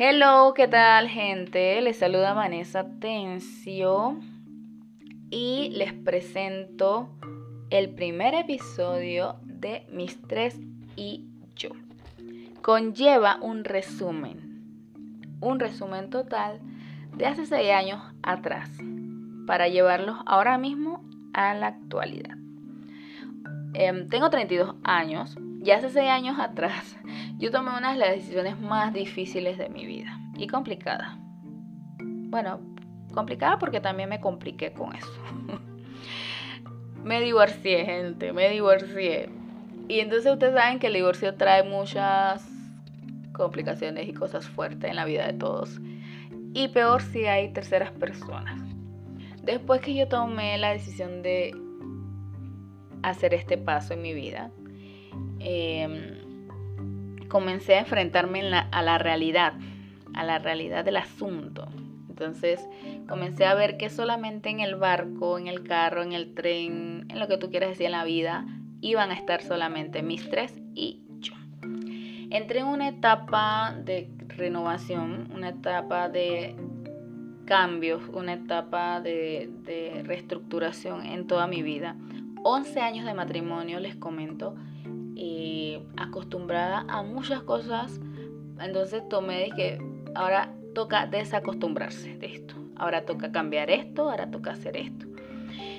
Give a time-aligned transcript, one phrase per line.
[0.00, 1.80] Hello, ¿qué tal gente?
[1.80, 4.20] Les saluda Vanessa Tencio
[5.28, 7.08] y les presento
[7.70, 10.56] el primer episodio de Mis tres
[10.94, 11.26] y
[11.56, 11.70] yo.
[12.62, 14.62] Conlleva un resumen,
[15.40, 16.60] un resumen total
[17.16, 18.70] de hace seis años atrás,
[19.48, 21.02] para llevarlos ahora mismo
[21.32, 22.37] a la actualidad.
[23.80, 26.96] Em, tengo 32 años y hace seis años atrás
[27.38, 31.16] yo tomé una de las decisiones más difíciles de mi vida y complicada.
[32.00, 32.58] Bueno,
[33.14, 35.12] complicada porque también me compliqué con eso.
[37.04, 39.30] me divorcié, gente, me divorcié.
[39.86, 42.50] Y entonces ustedes saben que el divorcio trae muchas
[43.32, 45.80] complicaciones y cosas fuertes en la vida de todos.
[46.52, 48.60] Y peor si hay terceras personas.
[49.44, 51.52] Después que yo tomé la decisión de
[53.02, 54.50] hacer este paso en mi vida,
[55.40, 56.18] eh,
[57.28, 59.54] comencé a enfrentarme a la realidad,
[60.14, 61.68] a la realidad del asunto.
[62.08, 62.60] Entonces
[63.08, 67.20] comencé a ver que solamente en el barco, en el carro, en el tren, en
[67.20, 68.44] lo que tú quieras decir en la vida,
[68.80, 71.34] iban a estar solamente mis tres y yo.
[72.30, 76.56] Entré en una etapa de renovación, una etapa de
[77.44, 81.96] cambios, una etapa de, de reestructuración en toda mi vida.
[82.50, 84.54] 11 años de matrimonio, les comento,
[85.14, 88.00] y acostumbrada a muchas cosas.
[88.58, 89.78] Entonces tomé de que
[90.14, 92.54] ahora toca desacostumbrarse de esto.
[92.76, 95.06] Ahora toca cambiar esto, ahora toca hacer esto.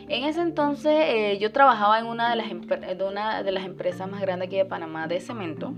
[0.09, 4.09] En ese entonces eh, yo trabajaba en una de, las de una de las empresas
[4.09, 5.73] más grandes aquí de Panamá de cemento,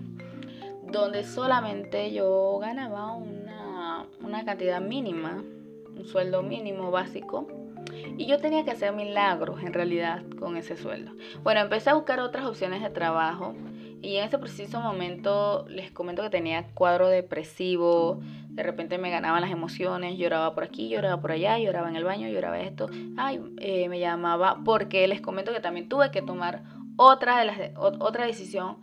[0.91, 5.41] donde solamente yo ganaba una, una cantidad mínima,
[5.95, 7.47] un sueldo mínimo básico
[8.17, 11.11] y yo tenía que hacer milagros en realidad con ese sueldo.
[11.43, 13.55] Bueno, empecé a buscar otras opciones de trabajo
[14.01, 19.41] y en ese preciso momento les comento que tenía cuadro depresivo, de repente me ganaban
[19.41, 23.39] las emociones, lloraba por aquí, lloraba por allá, lloraba en el baño, lloraba esto, ay,
[23.59, 26.63] eh, me llamaba porque les comento que también tuve que tomar
[26.97, 28.77] otra, de las, otra decisión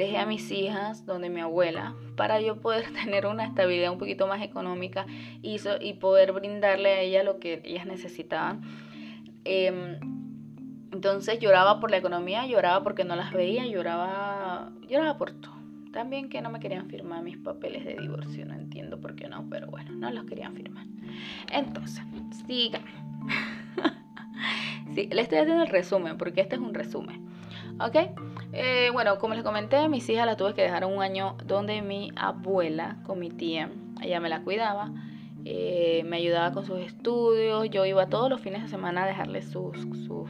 [0.00, 4.26] dejé a mis hijas donde mi abuela para yo poder tener una estabilidad un poquito
[4.26, 5.06] más económica
[5.42, 8.62] y, y poder brindarle a ella lo que ellas necesitaban.
[9.44, 9.98] Em,
[10.92, 15.60] entonces lloraba por la economía, lloraba porque no las veía, lloraba, lloraba por todo.
[15.92, 19.48] También que no me querían firmar mis papeles de divorcio, no entiendo por qué no,
[19.50, 20.86] pero bueno, no los querían firmar.
[21.52, 22.04] Entonces,
[22.46, 22.82] sigan.
[24.94, 27.26] sí, le estoy haciendo el resumen, porque este es un resumen.
[27.80, 27.96] ¿Ok?
[28.52, 32.10] Eh, bueno, como les comenté, mis hijas las tuve que dejar un año donde mi
[32.16, 33.70] abuela, con mi tía,
[34.02, 34.90] ella me la cuidaba,
[35.44, 39.42] eh, me ayudaba con sus estudios, yo iba todos los fines de semana a dejarle
[39.42, 40.28] sus, sus,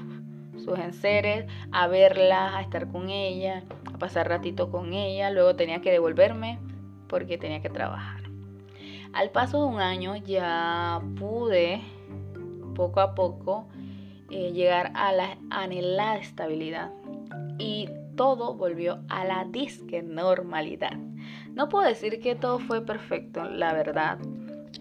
[0.63, 5.81] sus enseres, a verla, a estar con ella, a pasar ratito con ella, luego tenía
[5.81, 6.59] que devolverme
[7.09, 8.21] porque tenía que trabajar.
[9.13, 11.81] Al paso de un año ya pude
[12.77, 13.67] poco a poco
[14.31, 16.93] eh, llegar a la anhelada estabilidad
[17.59, 17.89] y
[18.21, 20.99] todo volvió a la disque normalidad.
[21.55, 24.19] No puedo decir que todo fue perfecto, la verdad,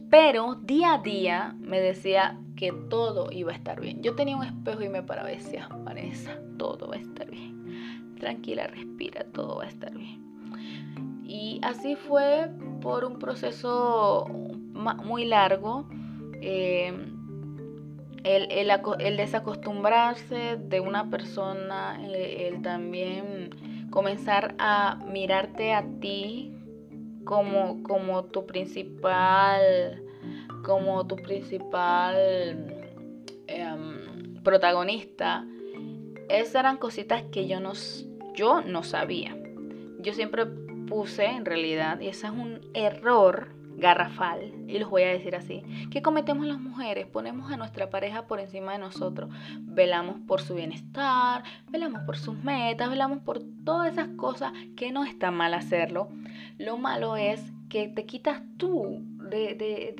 [0.10, 4.04] pero día a día me decía que todo iba a estar bien.
[4.04, 8.18] Yo tenía un espejo y me paraba y decía, Vanessa, todo va a estar bien.
[8.20, 10.22] Tranquila, respira, todo va a estar bien.
[11.24, 12.52] Y así fue
[12.82, 14.26] por un proceso
[15.06, 15.88] muy largo.
[16.42, 16.92] Eh,
[18.24, 26.54] el, desacostumbrarse de una persona, el, también comenzar a mirarte a ti
[27.24, 30.04] como, como tu principal,
[30.64, 32.16] como tu principal
[33.48, 35.46] em, protagonista,
[36.30, 37.74] esas eran cositas que yo no,
[38.36, 39.36] yo no sabía.
[40.00, 45.08] Yo siempre puse en realidad, y ese es un error garrafal, y los voy a
[45.08, 47.08] decir así, ¿qué cometemos las mujeres?
[47.08, 49.30] Ponemos a nuestra pareja por encima de nosotros,
[49.62, 55.04] velamos por su bienestar, velamos por sus metas, velamos por todas esas cosas que no
[55.04, 56.10] está mal hacerlo.
[56.58, 59.94] Lo malo es que te quitas tú de, de,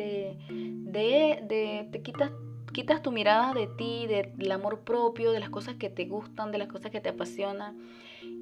[0.86, 2.32] de, de, te quitas
[2.72, 6.60] quitas tu mirada de ti, del amor propio, de las cosas que te gustan, de
[6.60, 7.78] las cosas que te apasionan.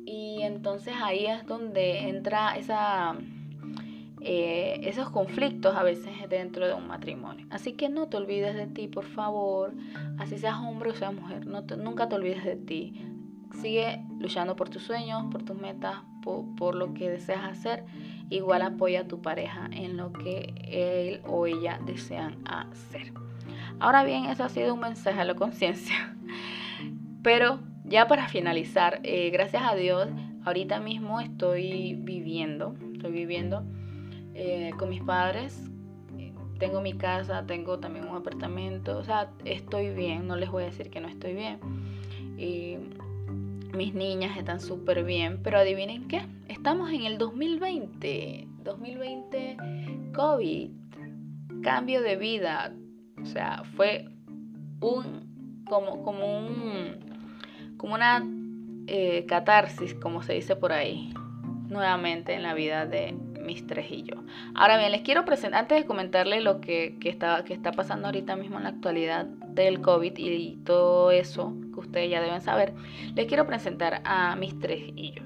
[0.06, 3.16] Y entonces ahí es donde entra esa,
[4.30, 7.48] eh, esos conflictos a veces dentro de un matrimonio.
[7.50, 9.74] Así que no te olvides de ti, por favor,
[10.20, 13.06] así seas hombre o seas mujer, no nunca te olvides de ti.
[13.62, 17.86] Sigue luchando por tus sueños, por tus metas, por, lo que deseas hacer.
[18.30, 23.14] Igual apoya a tu pareja en lo que él o ella desean hacer.
[23.80, 26.18] Ahora bien, eso ha sido un mensaje a la conciencia.
[27.24, 30.10] Pero ya para finalizar, eh, gracias a Dios,
[30.44, 33.64] ahorita mismo estoy viviendo, estoy viviendo
[34.40, 35.60] eh, con mis padres.
[36.60, 40.66] Tengo mi casa, tengo también un apartamento, o sea, estoy bien, no les voy a
[40.68, 41.60] decir que no estoy bien.
[42.38, 42.78] Y
[43.76, 49.58] mis niñas están súper bien, pero adivinen qué, estamos en el 2020, 2020
[50.14, 50.70] COVID,
[51.64, 52.74] cambio de vida,
[53.22, 54.06] o sea, fue
[54.80, 58.24] un, como, como un, como una
[58.86, 61.12] eh, catarsis, como se dice por ahí,
[61.70, 63.16] nuevamente en la vida de
[63.48, 64.18] mis tres y yo.
[64.54, 68.08] Ahora bien, les quiero presentar, antes de comentarles lo que, que, está, que está pasando
[68.08, 72.74] ahorita mismo en la actualidad del COVID y todo eso que ustedes ya deben saber,
[73.16, 75.24] les quiero presentar a mis tres y yo.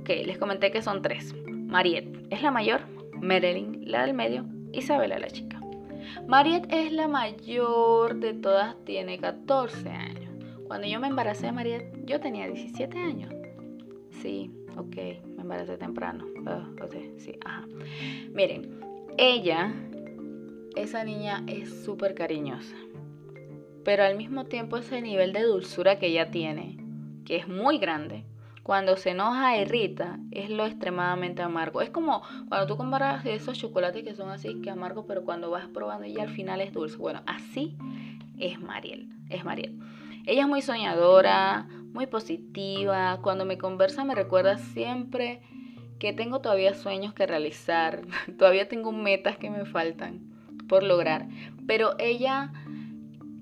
[0.00, 1.34] Ok, les comenté que son tres.
[1.46, 2.82] Mariette es la mayor,
[3.20, 5.60] Marilyn la del medio, Isabela la chica.
[6.26, 10.30] Mariette es la mayor de todas, tiene 14 años.
[10.66, 13.34] Cuando yo me embaracé de Mariette, yo tenía 17 años.
[14.22, 14.96] Sí, ok,
[15.50, 16.26] me embaracé temprano.
[16.26, 17.66] Uh, sí, ajá.
[18.32, 18.80] Miren,
[19.18, 19.72] ella,
[20.76, 22.76] esa niña es súper cariñosa.
[23.84, 26.76] Pero al mismo tiempo ese nivel de dulzura que ella tiene,
[27.24, 28.24] que es muy grande,
[28.62, 31.80] cuando se enoja e irrita, es lo extremadamente amargo.
[31.80, 35.66] Es como cuando tú comparas esos chocolates que son así que amargos, pero cuando vas
[35.68, 36.96] probando y al final es dulce.
[36.96, 37.76] Bueno, así
[38.38, 39.78] es Mariel, es Mariel.
[40.26, 43.18] Ella es muy soñadora, muy positiva.
[43.22, 45.42] Cuando me conversa me recuerda siempre
[45.98, 48.02] que tengo todavía sueños que realizar,
[48.38, 50.20] todavía tengo metas que me faltan
[50.68, 51.28] por lograr.
[51.66, 52.52] Pero ella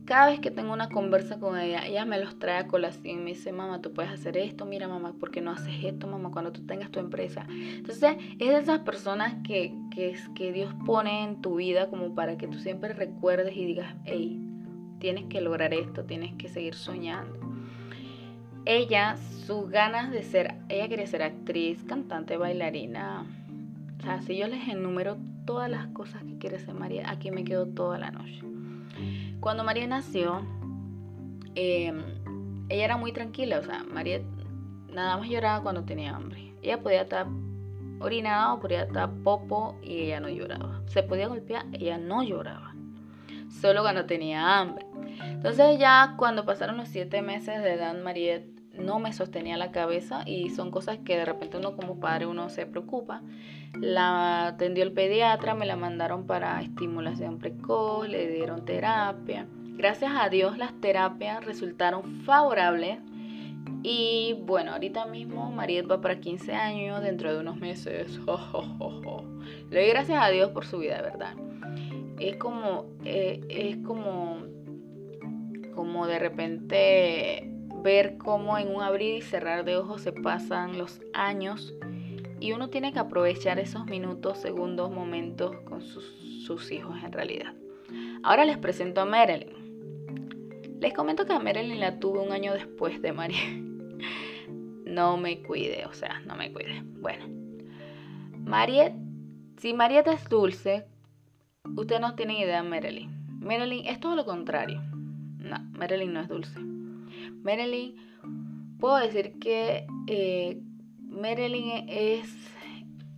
[0.09, 3.25] cada vez que tengo una conversa con ella, ella me los trae a colación.
[3.25, 4.65] Me dice, mamá, tú puedes hacer esto.
[4.65, 7.47] Mira, mamá, ¿por qué no haces esto, mamá, cuando tú tengas tu empresa?
[7.51, 12.39] Entonces, es de esas personas que, que, que Dios pone en tu vida como para
[12.39, 14.41] que tú siempre recuerdes y digas, hey,
[14.99, 17.39] tienes que lograr esto, tienes que seguir soñando.
[18.71, 19.17] Ella,
[19.47, 23.25] sus ganas de ser, ella quería ser actriz, cantante, bailarina.
[23.99, 25.17] O sea, si yo les enumero
[25.47, 28.43] todas las cosas que quiere ser María, aquí me quedo toda la noche.
[29.41, 30.43] Cuando María nació,
[31.55, 32.03] em,
[32.69, 34.21] ella era muy tranquila, o sea, María
[34.93, 36.53] nada más lloraba cuando tenía hambre.
[36.61, 37.27] Ella podía estar
[38.01, 40.83] orinada o podía estar popo y ella no lloraba.
[40.89, 42.75] Se podía golpear, ella no lloraba.
[43.49, 44.85] Solo cuando tenía hambre.
[45.23, 48.43] Entonces ya cuando pasaron los siete meses de edad, María
[48.79, 52.49] no me sostenía la cabeza y son cosas que de repente uno como padre uno
[52.49, 53.23] se preocupa.
[53.75, 59.47] La atendió el pediatra, me la mandaron para estimulación precoz, le dieron terapia.
[59.77, 62.99] Gracias a Dios las terapias resultaron favorables
[63.83, 68.19] y bueno, ahorita mismo Mariet va para 15 años, dentro de unos meses.
[69.71, 71.35] Le doy gracias a Dios por su vida, verdad.
[72.19, 74.43] Es como, eh, es como,
[75.75, 77.48] como de repente
[77.83, 81.75] ver cómo en un abrir y cerrar de ojos se pasan los años
[82.41, 87.53] y uno tiene que aprovechar esos minutos, segundos, momentos con sus, hijos en realidad.
[88.23, 90.81] Ahora les presento a Marilyn.
[90.81, 93.41] Les comento que a Marilyn la tuve un año después de María.
[94.85, 96.83] No me cuide, o sea, no me cuide.
[96.83, 97.27] Bueno,
[98.39, 98.97] Mariette,
[99.59, 100.87] si Mariette es dulce,
[101.77, 103.39] usted no tiene idea de Marilyn.
[103.39, 104.81] Marilyn es todo lo contrario.
[105.37, 106.59] No, Marilyn no es dulce.
[107.43, 107.95] Marilyn,
[108.79, 110.61] puedo decir que eh,
[111.01, 112.35] Marilyn es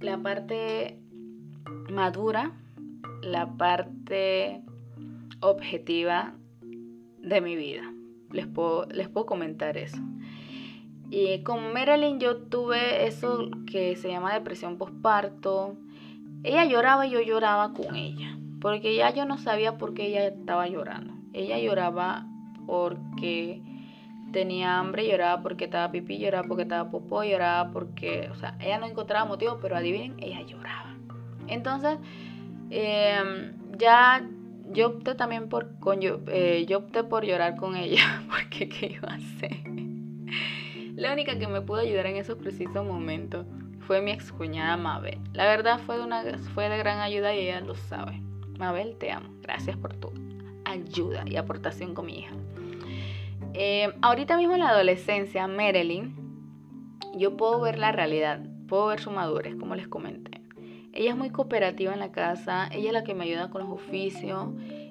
[0.01, 0.99] la parte
[1.91, 2.53] madura,
[3.23, 4.63] la parte
[5.41, 6.35] objetiva
[7.19, 7.83] de mi vida.
[8.31, 9.99] Les puedo, les puedo comentar eso.
[11.11, 15.77] Y con Marilyn yo tuve eso que se llama depresión postparto.
[16.45, 18.39] Ella lloraba y yo lloraba con ella.
[18.61, 21.15] Porque ya yo no sabía por qué ella estaba llorando.
[21.33, 22.27] Ella lloraba
[22.67, 23.63] porque
[24.33, 28.79] tenía hambre, lloraba porque estaba pipí, lloraba porque estaba popó, lloraba porque, o sea, ella
[28.79, 30.95] no encontraba motivo, pero adivinen, ella lloraba.
[31.49, 31.99] Entonces,
[32.71, 34.27] em, ya
[34.73, 38.87] yo opté también por, con, yo, eh, yo opté por llorar con ella, porque ¿qué
[38.95, 39.57] iba a hacer?
[40.95, 43.47] La única que me pudo ayudar en esos precisos momentos
[43.87, 45.19] fue mi ex cuñada Mabel.
[45.33, 46.23] La verdad fue de, una,
[46.55, 48.21] fue de gran ayuda y ella lo sabe.
[48.59, 49.31] Mabel, te amo.
[49.41, 50.13] Gracias por tu
[50.65, 52.35] ayuda y aportación con mi hija.
[53.55, 56.15] Eh, ahorita mismo en la adolescencia, Marilyn,
[57.17, 60.41] yo puedo ver la realidad, puedo ver su madurez, como les comenté.
[60.93, 63.71] Ella es muy cooperativa en la casa, ella es la que me ayuda con los
[63.71, 64.49] oficios,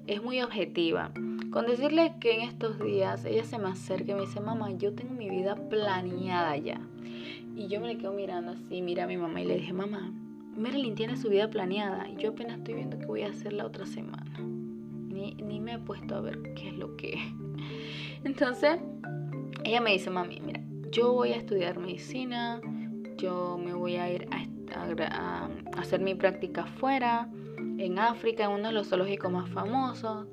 [0.08, 1.12] es muy objetiva.
[1.52, 4.94] Con decirle que en estos días ella se me acerca y me dice, mamá, yo
[4.94, 6.80] tengo mi vida planeada ya.
[7.56, 10.12] Y yo me le quedo mirando así, mira a mi mamá y le dije, mamá,
[10.56, 13.66] Marilyn tiene su vida planeada y yo apenas estoy viendo qué voy a hacer la
[13.66, 14.38] otra semana.
[14.40, 17.18] Ni, ni me he puesto a ver qué es lo que.
[18.24, 18.80] Entonces,
[19.64, 20.62] ella me dice, mami, mira,
[20.92, 22.62] yo voy a estudiar medicina,
[23.18, 27.30] yo me voy a ir a, hacer mi práctica afuera,
[27.78, 30.28] en África, en uno de los zoológicos más famosos.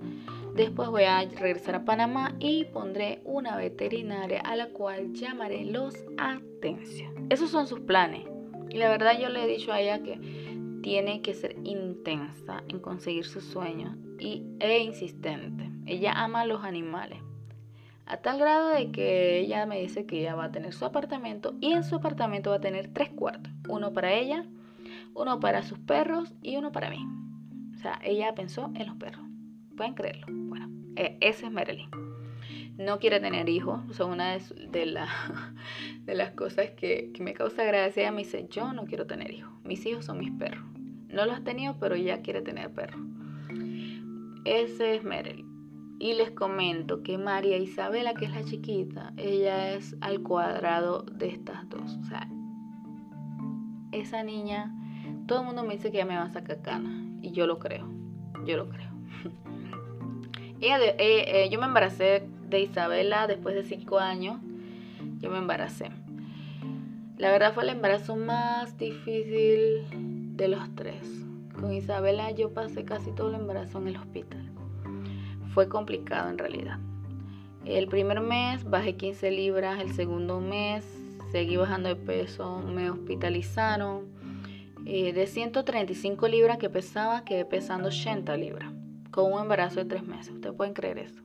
[0.54, 5.94] Después voy a regresar a Panamá y pondré una veterinaria a la cual llamaré los
[6.18, 7.26] atención.
[7.30, 8.26] Esos son sus planes.
[8.70, 10.18] Y la verdad yo le he dicho a ella que
[10.82, 15.70] tiene que ser intensa en conseguir sus sueños y, e insistente.
[15.84, 17.18] Ella ama a los animales.
[18.08, 21.56] A tal grado de que ella me dice que ella va a tener su apartamento
[21.60, 23.52] y en su apartamento va a tener tres cuartos.
[23.68, 24.46] Uno para ella,
[25.14, 27.04] uno para sus perros y uno para mí.
[27.74, 29.26] O sea, ella pensó en los perros.
[29.76, 30.26] ¿Pueden creerlo?
[30.30, 31.90] Bueno, e, ese es Marilyn.
[32.78, 33.80] No quiere tener hijos.
[33.96, 34.40] Son una de,
[36.04, 38.02] de, las cosas que, que, me causa gracia.
[38.02, 39.52] Ella me dice, yo no quiero tener hijos.
[39.64, 40.64] Mis hijos son mis perros.
[41.08, 43.00] No los ha tenido, pero ella quiere tener perros.
[44.44, 45.45] Ese es Marilyn.
[45.98, 51.28] Y les comento que María Isabela, que es la chiquita, ella es al cuadrado de
[51.28, 51.96] estas dos.
[52.02, 52.28] O sea,
[53.92, 54.74] esa niña,
[55.26, 57.02] todo el mundo me dice que ella me va a sacar cana.
[57.22, 57.88] Y yo lo creo.
[58.44, 58.90] Yo lo creo.
[60.60, 64.38] ella eh, eh, yo me embaracé de Isabela después de cinco años.
[65.18, 65.90] Yo me embaracé.
[67.16, 71.24] La verdad fue el embarazo más difícil de los tres.
[71.58, 74.45] Con Isabela yo pasé casi todo el embarazo en el hospital
[75.56, 76.78] fue complicado en realidad.
[77.64, 80.84] El primer mes bajé 15 libras, el segundo mes
[81.32, 84.04] seguí bajando de peso, me hospitalizaron.
[84.84, 88.70] Eh, de 135 libras que pesaba, quedé pesando 80 libras,
[89.10, 90.34] con un embarazo de 3 meses.
[90.34, 91.22] Ustedes pueden creer eso.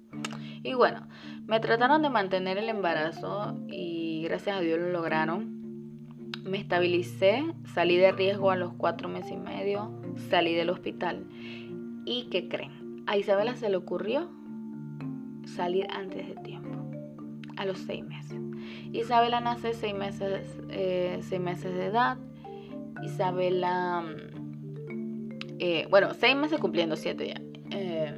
[0.63, 1.09] Y bueno,
[1.45, 5.59] me trataron de mantener el embarazo y gracias a Dios lo lograron.
[6.45, 9.91] Me estabilicé, salí de riesgo a los 4 meses y medio,
[10.29, 11.25] salí del hospital.
[12.05, 12.80] ¿Y qué creen?
[13.11, 14.29] A Isabela se le ocurrió
[15.43, 16.69] salir antes de tiempo,
[17.57, 18.39] a los seis meses.
[18.93, 22.17] Isabela nace seis meses, eh, seis meses de edad.
[23.03, 24.05] Isabela,
[25.59, 27.41] eh, bueno, seis meses cumpliendo siete ya.
[27.77, 28.17] Eh,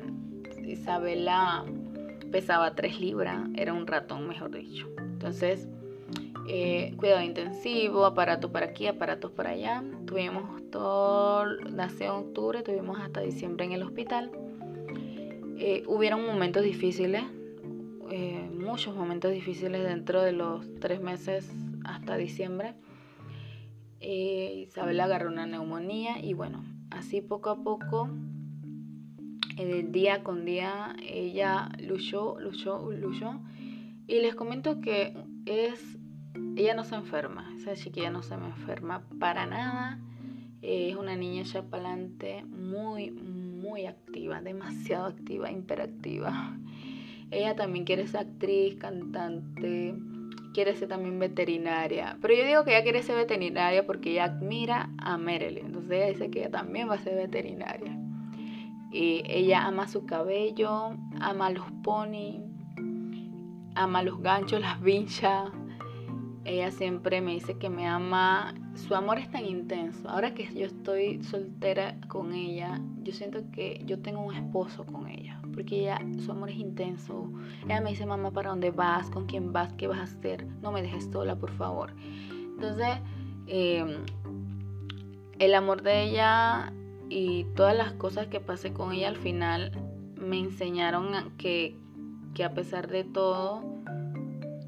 [0.64, 1.66] Isabela
[2.32, 4.88] pesaba tres libras, era un ratón, mejor dicho.
[5.00, 5.68] Entonces,
[6.98, 9.84] cuidado intensivo, aparatos para aquí, aparatos para allá.
[10.06, 14.30] Tuvimos todo, nació en octubre, tuvimos hasta diciembre en el hospital.
[15.57, 17.24] Eh, hubieron momentos difíciles,
[18.10, 21.50] eh, muchos momentos difíciles dentro de los tres meses
[21.83, 22.74] hasta diciembre.
[24.00, 28.10] Eh, Isabel agarró una neumonía y bueno, así poco a poco,
[29.89, 33.39] día con día, ella luchó, luchó, luchó.
[34.07, 35.13] Y les comento que
[35.45, 35.98] es,
[36.55, 40.00] ella no se enferma, esa chiquilla no se me enferma para nada.
[40.62, 43.33] Es una niña ya para adelante muy, muy
[43.88, 46.58] activa, demasiado activa, hiperactiva.
[47.32, 49.96] Ella también quiere ser actriz, cantante,
[50.53, 52.17] quiere ser también veterinaria.
[52.22, 55.65] Pero yo digo que ella quiere ser veterinaria porque ella admira a Marilyn.
[55.65, 57.98] Entonces ella dice que ella también va a ser veterinaria.
[58.91, 62.41] Y ella ama su cabello, ama los ponis,
[63.75, 65.50] ama los ganchos, las vinchas.
[66.46, 70.10] Ella siempre me dice que me ama su amor es tan intenso.
[70.10, 75.08] Ahora que yo estoy soltera con ella, yo siento que yo tengo un esposo con
[75.08, 75.39] ella.
[75.53, 77.30] Porque ella, su amor es intenso.
[77.65, 79.10] Ella me dice, mamá, ¿para dónde vas?
[79.10, 79.74] ¿Con quién vas?
[79.74, 80.46] ¿Qué vas a hacer?
[80.62, 81.94] No me dejes sola, por favor.
[82.32, 82.98] Entonces,
[83.48, 84.06] em,
[85.39, 86.74] el amor de ella
[87.10, 89.72] y todas las cosas que pasé con ella al final
[90.18, 91.75] me enseñaron que,
[92.34, 93.62] que a pesar de todo,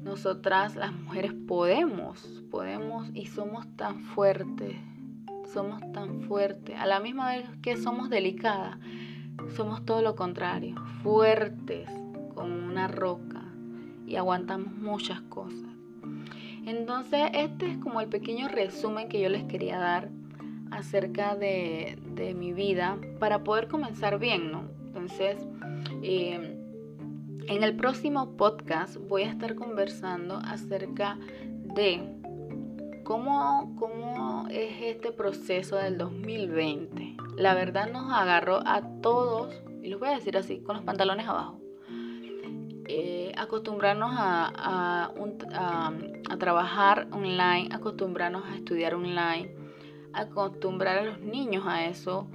[0.02, 4.76] nosotras las mujeres podemos, podemos y somos tan fuertes,
[5.52, 8.78] somos tan fuertes, a la misma vez que somos delicadas,
[9.54, 11.88] somos todo lo contrario, fuertes
[12.34, 13.42] como una roca
[14.06, 15.70] y aguantamos muchas cosas.
[16.64, 20.10] Entonces, este es como el pequeño resumen que yo les quería dar
[20.70, 21.98] acerca de,
[22.36, 24.64] mi vida para poder comenzar bien, ¿no?
[24.86, 25.38] Entonces,
[26.02, 26.56] eh,
[27.48, 31.18] en el próximo podcast voy a estar conversando acerca
[31.74, 32.15] de
[33.06, 37.16] cómo, cómo es este proceso del 2020.
[37.36, 41.28] La verdad nos agarró a todos, y los voy a decir así, con los pantalones
[41.28, 41.60] abajo.
[42.88, 45.12] Eh, acostumbrarnos a,
[46.28, 49.54] a, trabajar online, acostumbrarnos a estudiar online,
[50.12, 52.28] acostumbrar a los niños a eso,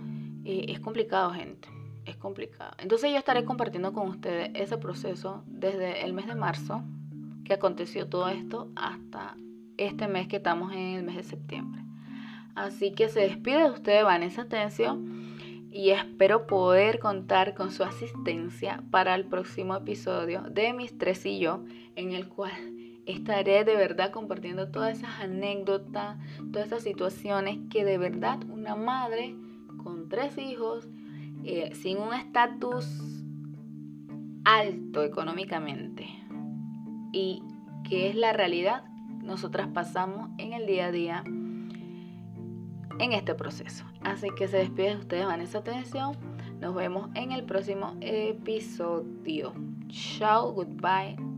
[0.45, 1.67] eh, es complicado, gente
[2.05, 2.71] es complicado.
[2.79, 6.81] Entonces yo estaré compartiendo con ustedes ese proceso desde el mes de marzo,
[7.45, 9.35] que aconteció todo esto, hasta
[9.85, 11.81] este mes que estamos en el mes de septiembre.
[12.55, 14.99] Así que se despide de ustedes Vanessa Tencio
[15.71, 21.39] y espero poder contar con su asistencia para el próximo episodio de Mis Tres y
[21.39, 21.63] yo,
[21.95, 22.51] en el cual
[23.05, 26.17] estaré de verdad compartiendo todas esas anécdotas,
[26.51, 29.35] todas esas situaciones que de verdad una madre
[29.83, 30.87] con tres hijos,
[31.43, 32.85] eh, sin un estatus
[34.43, 36.07] alto económicamente
[37.11, 37.41] y
[37.87, 38.83] que es la realidad,
[39.23, 41.23] nosotras pasamos en el día a día
[42.99, 43.85] en este proceso.
[44.03, 46.15] Así que se despide de ustedes Vanessa Atención.
[46.59, 49.53] Nos vemos en el próximo episodio.
[49.89, 51.30] Chao, goodbye.